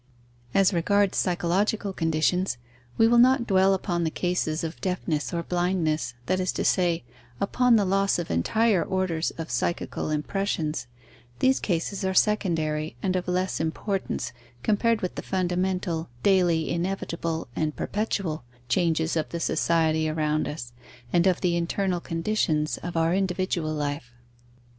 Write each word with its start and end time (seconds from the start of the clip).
As 0.55 0.73
regards 0.73 1.15
psychological 1.19 1.93
conditions, 1.93 2.57
we 2.97 3.07
will 3.07 3.19
not 3.19 3.45
dwell 3.45 3.75
upon 3.75 4.03
the 4.03 4.09
cases 4.09 4.63
of 4.63 4.81
deafness 4.81 5.31
or 5.31 5.43
blindness, 5.43 6.15
that 6.25 6.39
is 6.39 6.51
to 6.53 6.65
say, 6.65 7.03
upon 7.39 7.75
the 7.75 7.85
loss 7.85 8.17
of 8.17 8.31
entire 8.31 8.83
orders 8.83 9.29
of 9.37 9.51
psychical 9.51 10.09
impressions; 10.09 10.87
these 11.37 11.59
cases 11.59 12.03
are 12.03 12.15
secondary 12.15 12.95
and 13.03 13.15
of 13.15 13.27
less 13.27 13.59
importance 13.59 14.33
compared 14.63 15.01
with 15.01 15.13
the 15.13 15.21
fundamental, 15.21 16.09
daily, 16.23 16.71
inevitable, 16.71 17.47
and 17.55 17.75
perpetual 17.75 18.43
changes 18.69 19.15
of 19.15 19.29
the 19.29 19.39
society 19.39 20.09
around 20.09 20.47
us, 20.47 20.73
and 21.13 21.27
of 21.27 21.41
the 21.41 21.55
internal 21.55 21.99
conditions 21.99 22.79
of 22.79 22.97
our 22.97 23.13
individual 23.13 23.71
life. 23.71 24.11